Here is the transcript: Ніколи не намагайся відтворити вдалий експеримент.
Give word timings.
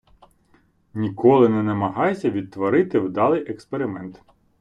Ніколи 0.93 1.49
не 1.49 1.63
намагайся 1.63 2.29
відтворити 2.29 2.99
вдалий 2.99 3.47
експеримент. 3.51 4.21